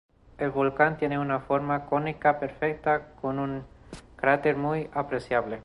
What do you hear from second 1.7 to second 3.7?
cónica perfecta, con un